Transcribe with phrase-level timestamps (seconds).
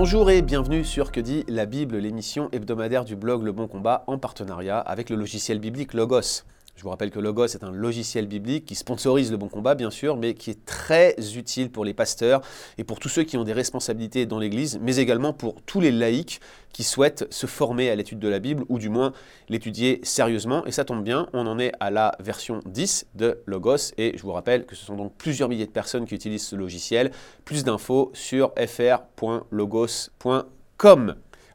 [0.00, 4.04] Bonjour et bienvenue sur Que dit la Bible, l'émission hebdomadaire du blog Le Bon Combat
[4.06, 6.44] en partenariat avec le logiciel biblique Logos.
[6.78, 9.90] Je vous rappelle que Logos est un logiciel biblique qui sponsorise le bon combat, bien
[9.90, 12.40] sûr, mais qui est très utile pour les pasteurs
[12.78, 15.90] et pour tous ceux qui ont des responsabilités dans l'Église, mais également pour tous les
[15.90, 16.38] laïcs
[16.72, 19.12] qui souhaitent se former à l'étude de la Bible, ou du moins
[19.48, 20.64] l'étudier sérieusement.
[20.66, 24.22] Et ça tombe bien, on en est à la version 10 de Logos, et je
[24.22, 27.10] vous rappelle que ce sont donc plusieurs milliers de personnes qui utilisent ce logiciel.
[27.44, 29.48] Plus d'infos sur fr.logos.com.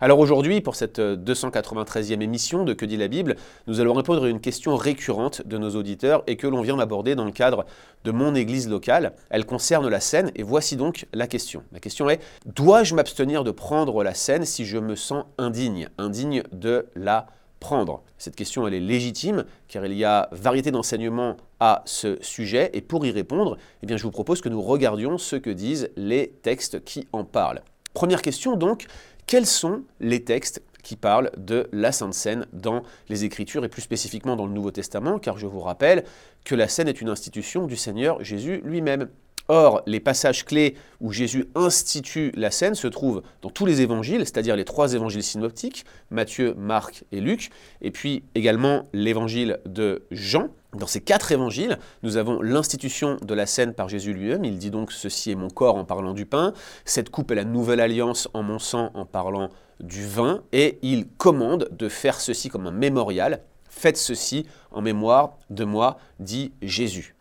[0.02, 3.36] Alors aujourd'hui, pour cette 293e émission de Que dit la Bible,
[3.68, 7.16] nous allons répondre à une question récurrente de nos auditeurs et que l'on vient d'aborder
[7.16, 7.66] dans le cadre
[8.04, 9.14] de mon église locale.
[9.30, 11.64] Elle concerne la scène et voici donc la question.
[11.72, 16.44] La question est, dois-je m'abstenir de prendre la scène si je me sens indigne, indigne
[16.52, 17.28] de la
[17.60, 18.02] prendre?
[18.18, 22.82] Cette question, elle est légitime car il y a variété d'enseignements à ce sujet et
[22.82, 26.84] pour y répondre, eh je vous propose que nous regardions ce que disent les textes
[26.84, 27.62] qui en parlent.
[27.94, 28.86] Première question donc,
[29.28, 33.82] quels sont les textes qui parlent de la Sainte Seine dans les Écritures et plus
[33.82, 36.04] spécifiquement dans le Nouveau Testament, car je vous rappelle
[36.44, 39.10] que la Seine est une institution du Seigneur Jésus lui-même.
[39.50, 44.22] Or, les passages clés où Jésus institue la scène se trouvent dans tous les évangiles,
[44.22, 47.50] c'est-à-dire les trois évangiles synoptiques, Matthieu, Marc et Luc,
[47.82, 50.48] et puis également l'évangile de Jean.
[50.74, 54.46] Dans ces quatre évangiles, nous avons l'institution de la scène par Jésus lui-même.
[54.46, 56.54] Il dit donc Ceci est mon corps en parlant du pain,
[56.86, 59.50] cette coupe est la nouvelle alliance en mon sang en parlant
[59.82, 63.42] du vin, et il commande de faire ceci comme un mémorial.
[63.70, 67.16] Faites ceci en mémoire de moi, dit Jésus.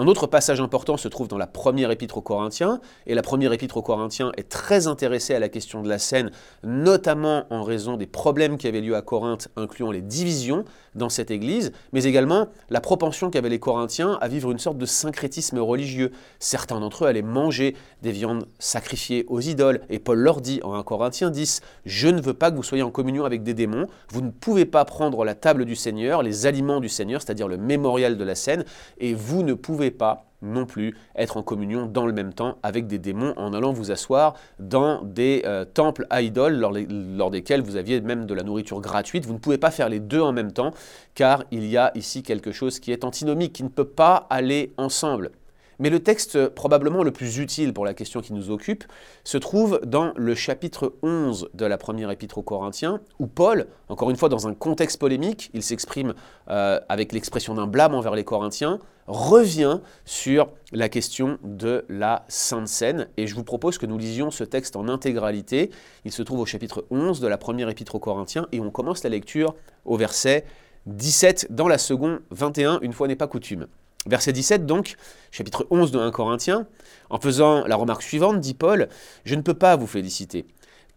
[0.00, 3.52] Un autre passage important se trouve dans la première épître aux Corinthiens, et la première
[3.52, 6.30] épître aux Corinthiens est très intéressée à la question de la scène,
[6.62, 11.32] notamment en raison des problèmes qui avaient lieu à Corinthe, incluant les divisions dans cette
[11.32, 16.12] église, mais également la propension qu'avaient les Corinthiens à vivre une sorte de syncrétisme religieux.
[16.38, 20.74] Certains d'entre eux allaient manger des viandes sacrifiées aux idoles, et Paul leur dit en
[20.74, 23.88] 1 Corinthiens 10, Je ne veux pas que vous soyez en communion avec des démons,
[24.10, 27.56] vous ne pouvez pas prendre la table du Seigneur, les aliments du Seigneur, c'est-à-dire le
[27.56, 28.64] mémorial de la scène,
[29.00, 32.86] et vous ne pouvez pas non plus être en communion dans le même temps avec
[32.86, 37.60] des démons en allant vous asseoir dans des euh, temples à idoles lors, lors, desquels
[37.60, 39.26] vous aviez même de la nourriture gratuite.
[39.26, 40.72] Vous ne pouvez pas faire les deux en même temps
[41.14, 44.72] car il y a ici quelque chose qui est antinomique, qui ne peut pas aller
[44.76, 45.32] ensemble.
[45.80, 48.84] Mais le texte probablement le plus utile pour la question qui nous occupe
[49.22, 54.10] se trouve dans le chapitre 11 de la première épître aux Corinthiens, où Paul, encore
[54.10, 56.14] une fois dans un contexte polémique, il s'exprime
[56.50, 62.68] euh, avec l'expression d'un blâme envers les Corinthiens, revient sur la question de la Sainte
[62.68, 63.08] Seine.
[63.16, 65.70] Et je vous propose que nous lisions ce texte en intégralité.
[66.04, 69.04] Il se trouve au chapitre 11 de la première épître aux Corinthiens, et on commence
[69.04, 70.44] la lecture au verset
[70.86, 73.66] 17 dans la seconde 21, une fois n'est pas coutume.
[74.06, 74.96] Verset 17 donc,
[75.30, 76.66] chapitre 11 de 1 Corinthiens,
[77.10, 78.88] en faisant la remarque suivante, dit Paul,
[79.24, 80.46] Je ne peux pas vous féliciter,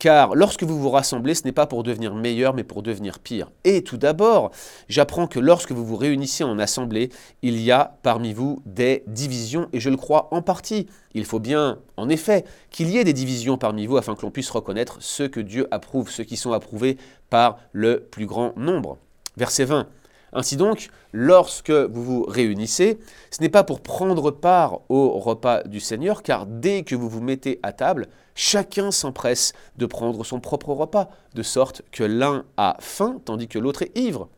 [0.01, 3.51] car lorsque vous vous rassemblez, ce n'est pas pour devenir meilleur, mais pour devenir pire.
[3.65, 4.51] Et tout d'abord,
[4.87, 7.09] j'apprends que lorsque vous vous réunissez en assemblée,
[7.41, 10.87] il y a parmi vous des divisions, et je le crois en partie.
[11.13, 14.31] Il faut bien, en effet, qu'il y ait des divisions parmi vous afin que l'on
[14.31, 16.97] puisse reconnaître ceux que Dieu approuve, ceux qui sont approuvés
[17.29, 18.97] par le plus grand nombre.
[19.37, 19.87] Verset 20.
[20.33, 22.99] Ainsi donc, lorsque vous vous réunissez,
[23.31, 27.21] ce n'est pas pour prendre part au repas du Seigneur, car dès que vous vous
[27.21, 32.77] mettez à table, chacun s'empresse de prendre son propre repas, de sorte que l'un a
[32.79, 34.29] faim tandis que l'autre est ivre.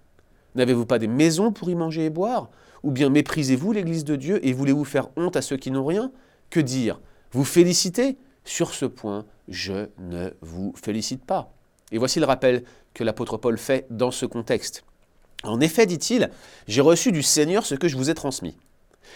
[0.56, 2.50] N'avez-vous pas des maisons pour y manger et boire?
[2.82, 6.12] Ou bien méprisez-vous l'Église de Dieu et voulez-vous faire honte à ceux qui n'ont rien?
[6.50, 7.00] Que dire?
[7.32, 8.18] Vous félicitez?
[8.46, 11.54] Sur ce point, je ne vous félicite pas.
[11.92, 14.84] Et voici le rappel que l'apôtre Paul fait dans ce contexte.
[15.44, 16.30] En effet, dit-il,
[16.68, 18.56] j'ai reçu du Seigneur ce que je vous ai transmis.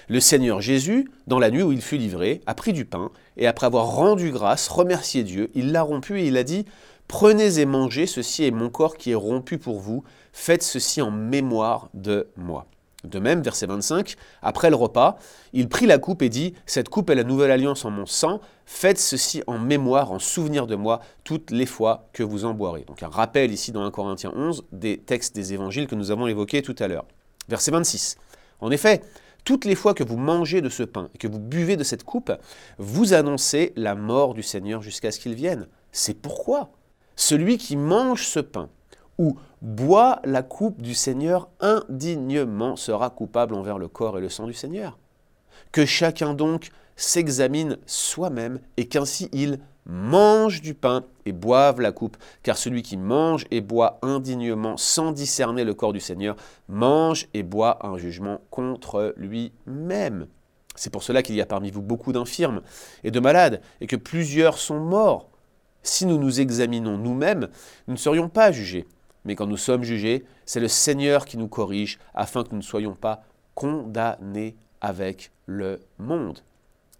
[0.09, 3.47] Le Seigneur Jésus, dans la nuit où il fut livré, a pris du pain, et
[3.47, 6.65] après avoir rendu grâce, remercié Dieu, il l'a rompu et il a dit,
[7.07, 11.11] Prenez et mangez, ceci est mon corps qui est rompu pour vous, faites ceci en
[11.11, 12.67] mémoire de moi.
[13.03, 15.17] De même, verset 25, après le repas,
[15.53, 18.41] il prit la coupe et dit, Cette coupe est la nouvelle alliance en mon sang,
[18.65, 22.85] faites ceci en mémoire, en souvenir de moi, toutes les fois que vous en boirez.
[22.87, 26.25] Donc un rappel ici dans 1 Corinthiens 11 des textes des évangiles que nous avons
[26.25, 27.05] évoqués tout à l'heure.
[27.49, 28.17] Verset 26.
[28.61, 29.01] En effet,
[29.45, 32.03] toutes les fois que vous mangez de ce pain et que vous buvez de cette
[32.03, 32.33] coupe,
[32.79, 35.67] vous annoncez la mort du Seigneur jusqu'à ce qu'il vienne.
[35.91, 36.71] C'est pourquoi?
[37.15, 38.69] Celui qui mange ce pain
[39.17, 44.45] ou boit la coupe du Seigneur indignement sera coupable envers le corps et le sang
[44.45, 44.97] du Seigneur.
[45.71, 52.17] Que chacun donc s'examine soi-même et qu'ainsi il mange du pain et boive la coupe,
[52.43, 56.35] car celui qui mange et boit indignement sans discerner le corps du Seigneur
[56.67, 60.27] mange et boit un jugement contre lui-même.
[60.75, 62.61] C'est pour cela qu'il y a parmi vous beaucoup d'infirmes
[63.03, 65.29] et de malades, et que plusieurs sont morts.
[65.81, 67.47] Si nous nous examinons nous-mêmes,
[67.87, 68.85] nous ne serions pas jugés.
[69.27, 72.61] Mais quand nous sommes jugés, c'est le Seigneur qui nous corrige afin que nous ne
[72.61, 73.23] soyons pas
[73.55, 76.39] condamnés avec le monde.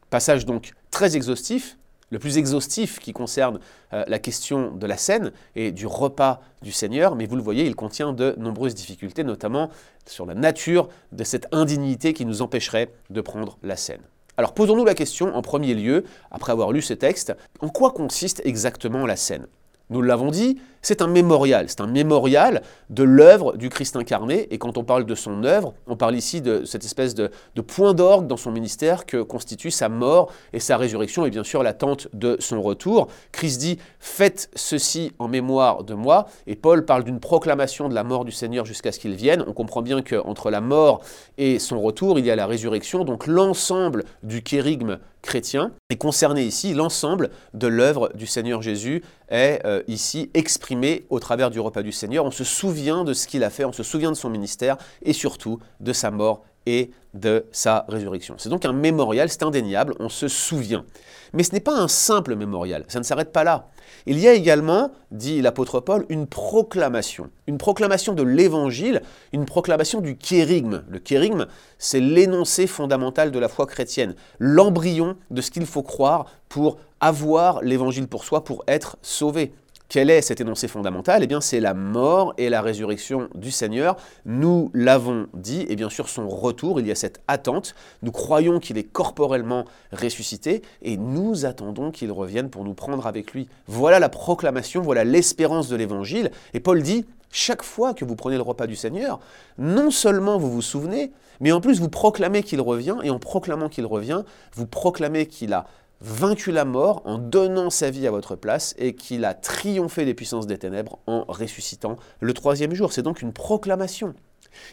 [0.09, 1.77] Passage donc très exhaustif,
[2.09, 3.59] le plus exhaustif qui concerne
[3.93, 7.65] euh, la question de la scène et du repas du Seigneur, mais vous le voyez,
[7.65, 9.69] il contient de nombreuses difficultés, notamment
[10.05, 14.01] sur la nature de cette indignité qui nous empêcherait de prendre la scène.
[14.35, 18.41] Alors posons-nous la question en premier lieu, après avoir lu ce texte, en quoi consiste
[18.43, 19.47] exactement la scène?
[19.89, 21.65] Nous l'avons dit, c'est un mémorial.
[21.69, 24.47] C'est un mémorial de l'œuvre du Christ incarné.
[24.53, 27.31] Et quand on parle de son œuvre, on parle ici de cette espèce de,
[27.65, 31.63] point d'orgue dans son ministère que constitue sa mort et sa résurrection et bien sûr
[31.63, 33.07] l'attente de son retour.
[33.31, 36.27] Christ dit Faites ceci en mémoire de moi.
[36.47, 39.43] Et Paul parle d'une proclamation de la mort du Seigneur jusqu'à ce qu'il vienne.
[39.47, 41.01] On comprend bien qu'entre la mort
[41.37, 43.05] et son retour, il y a la résurrection.
[43.05, 46.73] Donc l'ensemble du kérigme chrétien est concerné ici.
[46.73, 51.91] L'ensemble de l'œuvre du Seigneur Jésus est euh, ici exprimé au travers du repas du
[51.91, 52.25] Seigneur.
[52.25, 55.13] On se souvient de ce qu'il a fait, on se souvient de son ministère et
[55.13, 58.35] surtout de sa mort et de sa résurrection.
[58.37, 60.85] C'est donc un mémorial, c'est indéniable, on se souvient.
[61.33, 63.69] Mais ce n'est pas un simple mémorial, ça ne s'arrête pas là.
[64.05, 70.01] Il y a également, dit l'apôtre Paul, une proclamation, une proclamation de l'évangile, une proclamation
[70.01, 70.83] du kérigme.
[70.89, 71.47] Le kérigme,
[71.77, 77.61] c'est l'énoncé fondamental de la foi chrétienne, l'embryon de ce qu'il faut croire pour avoir
[77.61, 79.53] l'évangile pour soi, pour être sauvé.
[79.89, 81.23] Quel est cet énoncé fondamental?
[81.23, 83.95] Eh bien, c'est la mort et la résurrection du Seigneur.
[84.25, 87.73] Nous l'avons dit, et bien sûr son retour, il y a cette attente.
[88.01, 89.63] Nous croyons qu'il est corporellement
[89.93, 93.47] ressuscité, et nous attendons qu'il revienne pour nous prendre avec lui.
[93.67, 96.31] Voilà la proclamation, voilà l'espérance de l'Évangile.
[96.53, 99.21] Et Paul dit, chaque fois que vous prenez le repas du Seigneur,
[99.57, 103.69] non seulement vous vous souvenez, mais en plus vous proclamez qu'il revient, et en proclamant
[103.69, 104.23] qu'il revient,
[104.53, 105.65] vous proclamez qu'il a
[106.01, 110.13] vaincu la mort en donnant sa vie à votre place et qu'il a triomphé des
[110.13, 112.93] puissances des ténèbres en ressuscitant le troisième jour.
[112.93, 114.13] C'est donc une proclamation.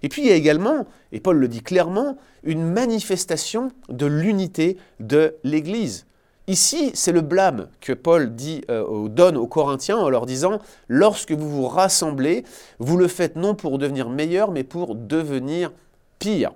[0.02, 4.76] Et puis il y a également, et Paul le dit clairement, une manifestation de l'unité
[5.00, 6.06] de l'Église.
[6.46, 8.34] Ici, c'est le blâme que Paul
[8.68, 12.44] euh, donne aux Corinthiens en leur disant, lorsque vous vous rassemblez,
[12.78, 15.72] vous le faites non pour devenir meilleur, mais pour devenir
[16.18, 16.52] pire.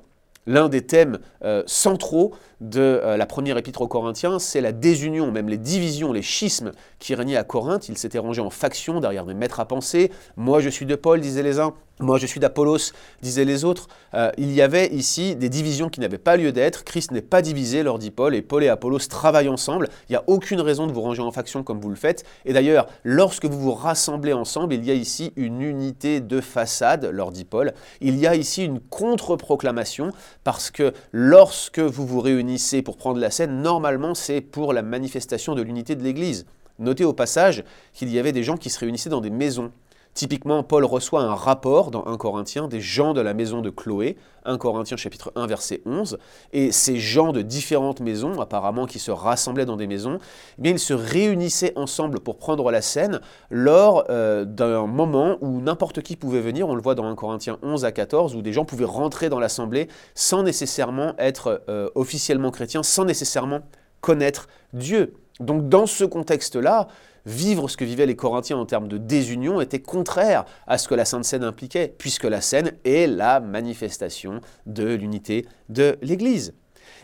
[0.49, 5.31] L'un des thèmes euh, centraux de euh, la première épître aux Corinthiens, c'est la désunion,
[5.31, 7.91] même les divisions, les schismes qui régnaient à Corinthe.
[7.91, 10.11] Ils s'étaient rangés en factions derrière des maîtres à penser.
[10.39, 11.75] Moi je suis de Paul, disaient les uns.
[12.01, 12.93] Moi je suis d'Apollos,
[13.23, 13.89] disaient les autres.
[14.15, 16.85] Euh, il y avait ici des divisions qui n'avaient pas lieu d'être.
[16.85, 19.89] Christ n'est pas divisé, leur dit Paul, et Paul et Apollos travaillent ensemble.
[20.09, 22.25] Il n'y a aucune raison de vous ranger en factions comme vous le faites.
[22.45, 27.05] Et d'ailleurs, lorsque vous vous rassemblez ensemble, il y a ici une unité de façade,
[27.07, 27.75] leur dit Paul.
[28.01, 30.13] Il y a ici une contre-proclamation,
[30.45, 35.57] parce que lorsque vous vous réunissez pour prendre la scène, normalement c'est pour la manifestation
[35.57, 36.47] de l'unité de l'Église.
[36.79, 39.73] Notez au passage qu'il y avait des gens qui se réunissaient dans des maisons.
[40.19, 44.17] Typiquement, Paul reçoit un rapport dans 1 Corinthiens des gens de la maison de Chloé,
[44.47, 46.19] 1 Corinthiens chapitre 1 verset 11,
[46.53, 50.19] et ces gens de différentes maisons, apparemment qui se rassemblaient dans des maisons,
[50.61, 56.03] eh ils se réunissaient ensemble pour prendre la scène lors euh, d'un moment où n'importe
[56.03, 58.65] qui pouvait venir, on le voit dans 1 Corinthiens 11 à 14, où des gens
[58.65, 59.87] pouvaient rentrer dans l'assemblée
[60.17, 63.61] sans nécessairement être euh, officiellement chrétiens, sans nécessairement
[64.01, 65.15] connaître Dieu.
[65.39, 66.89] Donc dans ce contexte-là,
[67.27, 70.95] vivre ce que vivaient les Corinthiens en termes de désunion était contraire à ce que
[70.95, 76.55] la Sainte Seine impliquait, puisque la Seine est la manifestation de l'unité de l'Église.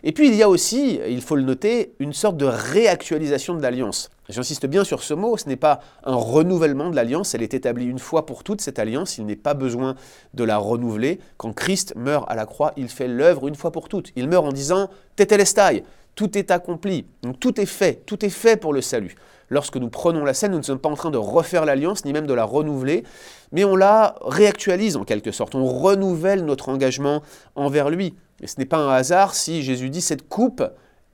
[0.02, 3.62] Et puis il y a aussi, il faut le noter, une sorte de réactualisation de
[3.62, 4.10] l'alliance.
[4.28, 7.86] J'insiste bien sur ce mot, ce n'est pas un renouvellement de l'alliance, elle est établie
[7.86, 9.96] une fois pour toutes, cette alliance, il n'est pas besoin
[10.34, 11.20] de la renouveler.
[11.36, 14.12] Quand Christ meurt à la croix, il fait l'œuvre une fois pour toutes.
[14.16, 18.56] Il meurt en disant Tetelestai, tout est accompli, donc tout est fait, tout est fait
[18.56, 19.14] pour le salut.
[19.54, 22.12] Lorsque nous prenons la scène, nous ne sommes pas en train de refaire l'alliance, ni
[22.12, 23.04] même de la renouveler,
[23.52, 27.22] mais on la réactualise en quelque sorte, on renouvelle notre engagement
[27.54, 28.16] envers lui.
[28.42, 30.64] Et ce n'est pas un hasard si Jésus dit cette coupe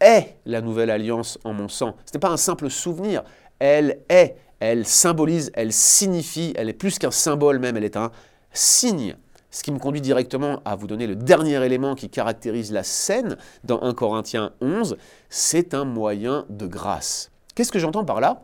[0.00, 1.97] est la nouvelle alliance en mon sang.
[2.06, 3.25] Ce n'est pas un simple souvenir,
[3.59, 8.11] elle est, elle symbolise, elle signifie, elle est plus qu'un symbole même, elle est un
[8.54, 9.16] signe.
[9.50, 13.37] Ce qui me conduit directement à vous donner le dernier élément qui caractérise la scène
[13.64, 14.97] dans 1 Corinthiens 11,
[15.28, 17.30] c'est un moyen de grâce.
[17.54, 18.42] Qu'est-ce que j'entends par là?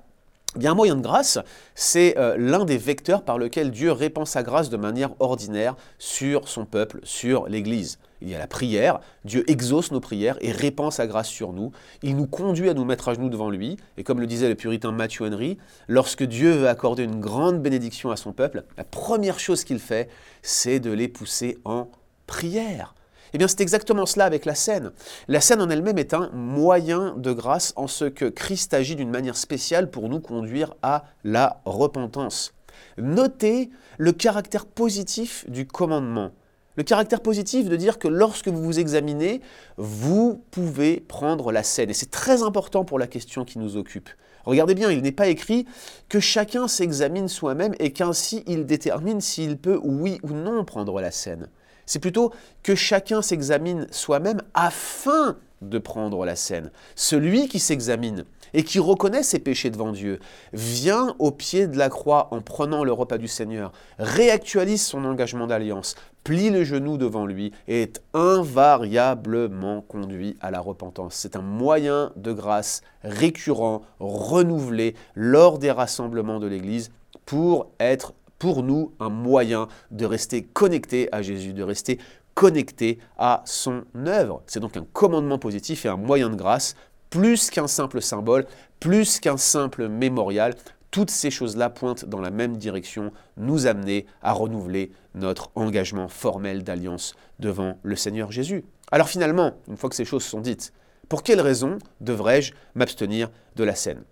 [0.56, 1.38] Eh Bien, un moyen de grâce,
[1.74, 6.48] c'est euh, l'un des vecteurs par lequel Dieu répand sa grâce de manière ordinaire sur
[6.48, 7.98] son peuple, sur l'Église.
[8.22, 11.72] Il y a la prière, Dieu exauce nos prières et répand sa grâce sur nous.
[12.02, 13.76] Il nous conduit à nous mettre à genoux devant lui.
[13.98, 15.58] Et comme le disait le puritain Matthew Henry,
[15.88, 20.08] lorsque Dieu veut accorder une grande bénédiction à son peuple, la première chose qu'il fait,
[20.40, 21.90] c'est de les pousser en
[22.26, 22.94] prière.
[23.32, 24.92] Eh bien, c'est exactement cela avec la scène.
[25.28, 29.10] La scène en elle-même est un moyen de grâce en ce que Christ agit d'une
[29.10, 32.54] manière spéciale pour nous conduire à la repentance.
[32.98, 36.32] Notez le caractère positif du commandement.
[36.76, 39.40] Le caractère positif de dire que lorsque vous vous examinez,
[39.78, 41.88] vous pouvez prendre la scène.
[41.88, 44.10] Et c'est très important pour la question qui nous occupe.
[44.44, 45.66] Regardez bien, il n'est pas écrit
[46.08, 51.10] que chacun s'examine soi-même et qu'ainsi il détermine s'il peut, oui ou non, prendre la
[51.10, 51.48] scène.
[51.86, 56.70] C'est plutôt que chacun s'examine soi-même afin de prendre la scène.
[56.94, 58.24] Celui qui s'examine
[58.54, 60.18] et qui reconnaît ses péchés devant Dieu
[60.52, 65.46] vient au pied de la croix en prenant le repas du Seigneur, réactualise son engagement
[65.46, 71.14] d'alliance, plie le genou devant lui et est invariablement conduit à la repentance.
[71.14, 76.90] C'est un moyen de grâce récurrent, renouvelé lors des rassemblements de l'Église
[77.24, 81.98] pour être pour nous un moyen de rester connecté à Jésus, de rester
[82.34, 84.42] connecté à son œuvre.
[84.46, 86.76] C'est donc un commandement positif et un moyen de grâce,
[87.10, 88.46] plus qu'un simple symbole,
[88.78, 90.54] plus qu'un simple mémorial.
[90.90, 96.62] Toutes ces choses-là pointent dans la même direction, nous amener à renouveler notre engagement formel
[96.62, 98.64] d'alliance devant le Seigneur Jésus.
[98.92, 100.72] Alors finalement, une fois que ces choses sont dites,
[101.08, 104.04] pour quelle raison devrais-je m'abstenir de la scène?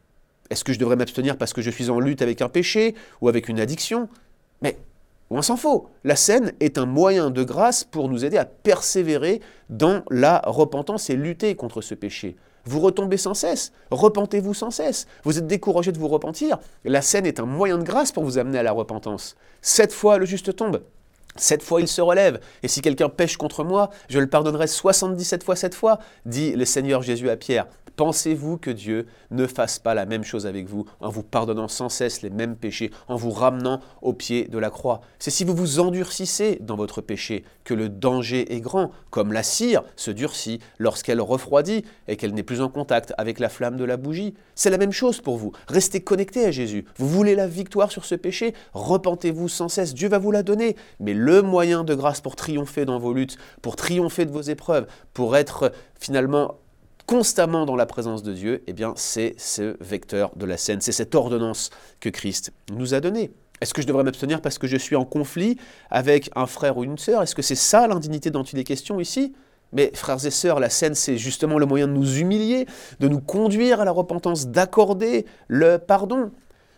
[0.50, 3.28] Est-ce que je devrais m'abstenir parce que je suis en lutte avec un péché ou
[3.28, 4.08] avec une addiction?
[4.62, 4.78] Mais
[5.30, 5.88] on s'en faut.
[6.04, 11.10] La scène est un moyen de grâce pour nous aider à persévérer dans la repentance
[11.10, 12.36] et lutter contre ce péché.
[12.66, 15.06] Vous retombez sans cesse, repentez-vous sans cesse.
[15.24, 16.58] Vous êtes découragé de vous repentir.
[16.84, 19.36] La scène est un moyen de grâce pour vous amener à la repentance.
[19.60, 20.82] Sept fois le juste tombe.
[21.36, 25.42] Sept fois il se relève, et si quelqu'un pêche contre moi, je le pardonnerai 77
[25.42, 27.66] fois sept fois, dit le Seigneur Jésus à Pierre.
[27.96, 31.88] Pensez-vous que Dieu ne fasse pas la même chose avec vous en vous pardonnant sans
[31.88, 35.00] cesse les mêmes péchés, en vous ramenant au pied de la croix?
[35.18, 39.42] C'est si vous vous endurcissez dans votre péché que le danger est grand, comme la
[39.42, 43.84] cire se durcit lorsqu'elle refroidit et qu'elle n'est plus en contact avec la flamme de
[43.84, 44.34] la bougie.
[44.54, 45.52] C'est la même chose pour vous.
[45.68, 46.84] Restez connecté à Jésus.
[46.96, 48.54] Vous voulez la victoire sur ce péché?
[48.72, 49.94] Repentez-vous sans cesse.
[49.94, 50.76] Dieu va vous la donner.
[51.00, 54.86] Mais le moyen de grâce pour triompher dans vos luttes, pour triompher de vos épreuves,
[55.12, 56.56] pour être finalement
[57.06, 60.92] constamment dans la présence de Dieu, eh bien c'est ce vecteur de la scène, c'est
[60.92, 61.70] cette ordonnance
[62.00, 63.32] que Christ nous a donnée.
[63.60, 65.56] Est-ce que je devrais m'abstenir parce que je suis en conflit
[65.90, 67.22] avec un frère ou une sœur?
[67.22, 69.34] Est-ce que c'est ça l'indignité dont il est question ici?
[69.72, 72.66] Mais frères et sœurs, la scène, c'est justement le moyen de nous humilier,
[73.00, 76.30] de nous conduire à la repentance, d'accorder le pardon.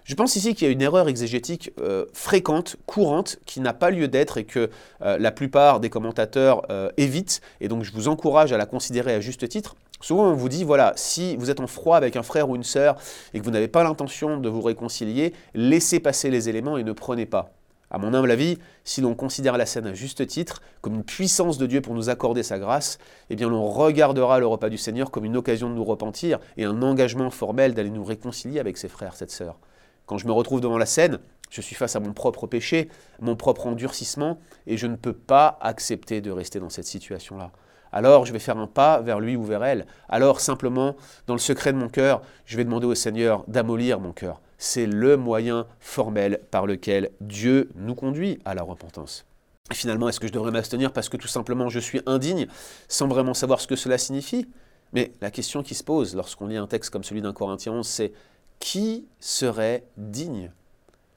[0.07, 3.91] Je pense ici qu'il y a une erreur exégétique euh, fréquente, courante, qui n'a pas
[3.91, 4.71] lieu d'être et que
[5.03, 7.41] euh, la plupart des commentateurs euh, évitent.
[7.61, 9.75] Et donc je vous encourage à la considérer à juste titre.
[10.01, 12.63] Souvent on vous dit, voilà, si vous êtes en froid avec un frère ou une
[12.63, 12.95] sœur
[13.35, 16.93] et que vous n'avez pas l'intention de vous réconcilier, laissez passer les éléments et ne
[16.93, 17.51] prenez pas.
[17.91, 21.59] À mon humble avis, si l'on considère la scène à juste titre, comme une puissance
[21.59, 22.99] de Dieu pour nous accorder sa grâce,
[23.29, 26.65] eh bien l'on regardera le repas du Seigneur comme une occasion de nous repentir et
[26.65, 29.59] un engagement formel d'aller nous réconcilier avec ses frères, cette sœur.
[30.07, 31.19] Quand je me retrouve devant la scène,
[31.51, 32.89] je suis face à mon propre péché,
[33.21, 37.51] mon propre endurcissement, et je ne peux pas accepter de rester dans cette situation-là.
[37.93, 39.87] Alors je vais faire un pas vers lui ou vers elle.
[40.09, 40.97] Alors simplement,
[41.27, 44.41] dans le secret de mon cœur, je vais demander au Seigneur d'amollir mon cœur.
[44.59, 49.25] C'est le moyen formel par lequel Dieu nous conduit à la repentance.
[49.73, 52.47] Finalement, est-ce que je devrais m'abstenir parce que tout simplement je suis indigne,
[52.89, 54.47] sans vraiment savoir ce que cela signifie?
[54.93, 57.87] Mais la question qui se pose lorsqu'on lit un texte comme celui d'un Corinthien 11,
[57.87, 58.13] c'est
[58.59, 60.51] qui serait digne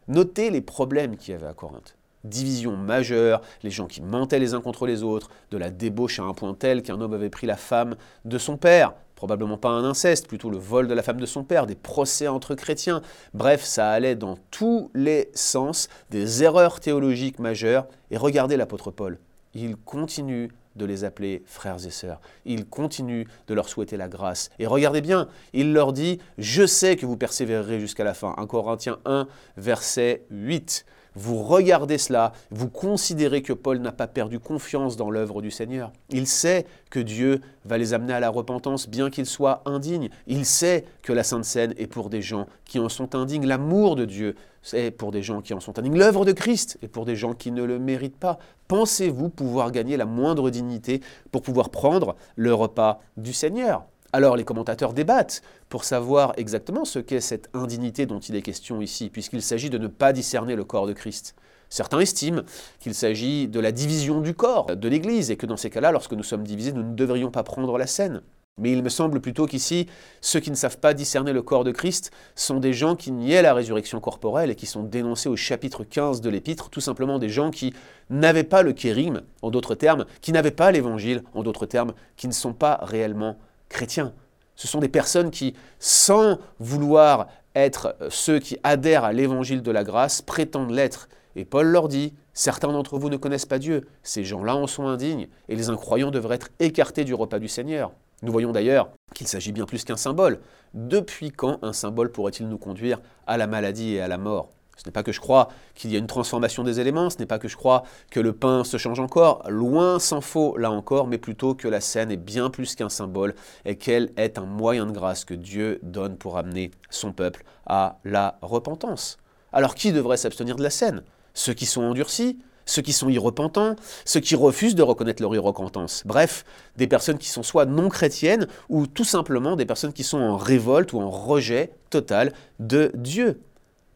[0.08, 1.96] Notez les problèmes qu'il y avait à Corinthe.
[2.24, 6.24] Division majeure, les gens qui mentaient les uns contre les autres, de la débauche à
[6.24, 9.84] un point tel qu'un homme avait pris la femme de son père, probablement pas un
[9.84, 13.02] inceste, plutôt le vol de la femme de son père, des procès entre chrétiens.
[13.34, 17.86] Bref, ça allait dans tous les sens, des erreurs théologiques majeures.
[18.12, 19.20] Et regardez l'apôtre Paul,
[19.54, 20.50] il continue
[20.80, 22.20] de les appeler frères et sœurs.
[22.46, 24.50] Il continue de leur souhaiter la grâce.
[24.58, 28.34] Et regardez bien, il leur dit, je sais que vous persévérerez jusqu'à la fin.
[28.38, 30.86] 1 Corinthiens 1, verset 8
[31.20, 35.92] vous regardez cela, vous considérez que Paul n'a pas perdu confiance dans l'œuvre du Seigneur.
[36.10, 40.10] Il sait que Dieu va les amener à la repentance, bien qu'ils soient indignes.
[40.28, 43.46] Il sait que la Sainte Seine est pour des gens qui en sont indignes.
[43.46, 44.36] L'amour de Dieu
[44.72, 45.98] est pour des gens qui en sont indignes.
[45.98, 48.40] L'œuvre de Christ est pour des gens qui ne le méritent pas.
[48.70, 51.02] Pensez-vous pouvoir gagner la moindre dignité
[51.34, 53.84] pour pouvoir prendre le repas du Seigneur?
[54.14, 58.82] Alors les commentateurs débattent pour savoir exactement ce qu'est cette indignité dont il est question
[58.82, 61.36] ici, puisqu'il s'agit de ne pas discerner le corps de Christ.
[61.70, 62.42] Certains estiment
[62.80, 66.14] qu'il s'agit de la division du corps de l'Église, et que dans ces cas-là, lorsque
[66.14, 68.22] nous sommes divisés, nous ne devrions pas prendre la scène.
[68.60, 69.88] Mais il me semble plutôt qu'ici,
[70.20, 73.42] ceux qui ne savent pas discerner le corps de Christ sont des gens qui niaient
[73.42, 77.30] la résurrection corporelle et qui sont dénoncés au chapitre 15 de l'Épître, tout simplement des
[77.30, 77.74] gens qui
[78.10, 82.28] n'avaient pas le kérim, en d'autres termes, qui n'avaient pas l'Évangile, en d'autres termes, qui
[82.28, 83.38] ne sont pas réellement
[83.70, 84.14] chrétiens.
[84.56, 89.84] Ce sont des personnes qui, sans vouloir être ceux qui adhèrent à l'Évangile de la
[89.84, 91.08] grâce, prétendent l'être.
[91.36, 94.88] Et Paul leur dit, certains d'entre vous ne connaissent pas Dieu, ces gens-là en sont
[94.88, 97.92] indignes, et les incroyants devraient être écartés du repas du Seigneur.
[98.22, 100.40] Nous voyons d'ailleurs qu'il s'agit bien plus qu'un symbole.
[100.74, 104.52] Depuis quand un symbole pourrait-il nous conduire à la maladie et à la mort?
[104.80, 107.26] Ce n'est pas que je crois qu'il y a une transformation des éléments, ce n'est
[107.26, 111.08] pas que je crois que le pain se change encore, loin s'en faut là encore,
[111.08, 114.86] mais plutôt que la scène est bien plus qu'un symbole et qu'elle est un moyen
[114.86, 119.18] de grâce que Dieu donne pour amener son peuple à la repentance.
[119.52, 121.04] Alors qui devrait s'abstenir de la scène?
[121.34, 126.04] Ceux qui sont endurcis ceux qui sont irrepentants, ceux qui refusent de reconnaître leur irrepentance.
[126.06, 126.46] Bref,
[126.78, 130.38] des personnes qui sont soit non chrétiennes ou tout simplement des personnes qui sont en
[130.38, 133.42] révolte ou en rejet total de Dieu.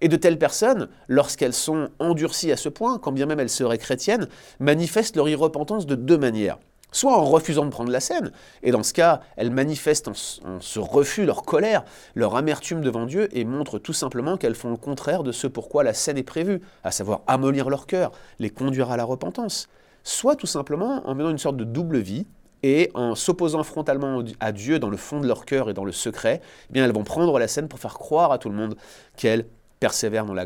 [0.03, 3.77] Et de telles personnes, lorsqu'elles sont endurcies à ce point, quand bien même elles seraient
[3.77, 4.27] chrétiennes,
[4.59, 6.59] manifestent leur irrepentance de deux manières.
[6.91, 8.33] Soit en refusant de prendre la scène,
[8.63, 13.29] et dans ce cas, elles manifestent en, ce refus leur colère, leur amertume devant Dieu,
[13.31, 16.59] et montrent tout simplement qu'elles font le contraire de ce pourquoi la scène est prévue,
[16.83, 19.69] à savoir amollir leur cœur, les conduire à la repentance,
[20.03, 22.27] soit tout simplement en menant une sorte de double vie,
[22.61, 25.93] et en s'opposant frontalement à Dieu dans le fond de leur cœur et dans le
[25.93, 28.75] secret, eh bien elles vont prendre la scène pour faire croire à tout le monde
[29.15, 29.45] qu'elles
[29.83, 30.45] persévèrent dans la,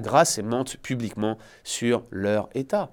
[0.00, 2.92] grâce et mentent publiquement sur leur état.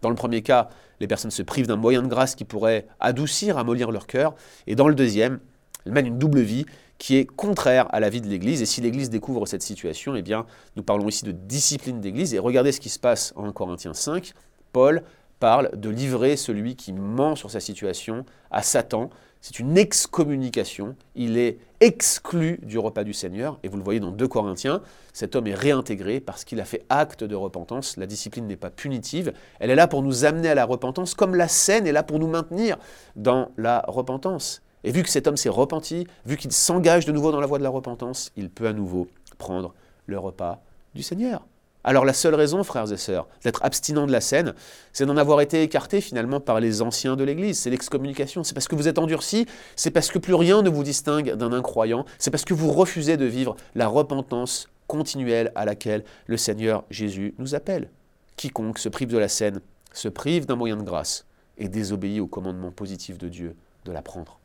[0.00, 3.58] Dans le premier cas, les personnes se privent d'un moyen de grâce qui pourrait adoucir,
[3.58, 4.34] amollir leur cœur.
[4.66, 5.40] Et dans le deuxième,
[5.84, 6.64] elles mènent une double vie
[6.96, 8.62] qui est contraire à la vie de l'Église.
[8.62, 12.32] Et si l'Église découvre cette situation, eh bien, nous parlons ici de discipline d'Église.
[12.32, 14.32] Et regardez ce qui se passe en Corinthiens 5.
[14.72, 15.02] Paul
[15.38, 19.10] parle de livrer celui qui ment sur sa situation à Satan.
[19.48, 20.96] C'est une excommunication.
[21.14, 23.60] Il est exclu du repas du Seigneur.
[23.62, 26.84] Et vous le voyez dans 2 Corinthiens, cet homme est réintégré parce qu'il a fait
[26.88, 27.96] acte de repentance.
[27.96, 29.32] La discipline n'est pas punitive.
[29.60, 32.18] Elle est là pour nous amener à la repentance, comme la scène est là pour
[32.18, 32.76] nous maintenir
[33.14, 34.62] dans la repentance.
[34.82, 37.58] Et vu que cet homme s'est repenti, vu qu'il s'engage de nouveau dans la voie
[37.58, 39.06] de la repentance, il peut à nouveau
[39.38, 39.74] prendre
[40.06, 40.60] le repas
[40.96, 41.46] du Seigneur.
[41.88, 44.54] Alors la seule raison, frères et sœurs, d'être abstinent de la scène,
[44.92, 47.60] c'est d'en avoir été écarté finalement par les anciens de l'Église.
[47.60, 48.42] C'est l'excommunication.
[48.42, 49.46] C'est parce que vous êtes endurcis,
[49.76, 53.16] c'est parce que plus rien ne vous distingue d'un incroyant, c'est parce que vous refusez
[53.16, 57.88] de vivre la repentance continuelle à laquelle le Seigneur Jésus nous appelle.
[58.36, 59.60] Quiconque se prive de la scène
[59.92, 61.24] se prive d'un moyen de grâce
[61.56, 64.40] et désobéit au commandement positif de Dieu de la prendre.